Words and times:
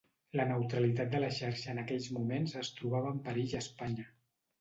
La 0.39 0.45
neutralitat 0.51 1.11
de 1.15 1.19
la 1.23 1.27
xarxa 1.35 1.69
en 1.73 1.81
aquells 1.81 2.07
moments 2.15 2.55
es 2.63 2.71
trobava 2.79 3.13
en 3.17 3.21
perill 3.29 3.55
a 3.59 3.61
Espanya. 3.65 4.09